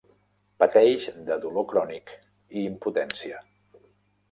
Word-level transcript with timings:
Pateix 0.63 1.05
de 1.27 1.37
dolor 1.43 1.67
crònic 1.75 2.11
i 2.25 2.65
impotència. 2.73 3.45